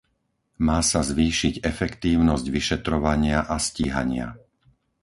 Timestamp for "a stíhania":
3.45-4.27